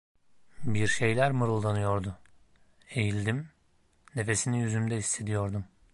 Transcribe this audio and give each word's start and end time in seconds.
Bir 0.63 0.87
şeyler 0.87 1.31
mırıldanıyordu; 1.31 2.17
eğildim, 2.89 3.49
nefesini 4.15 4.59
yüzümde 4.61 4.97
hissediyordum. 4.97 5.65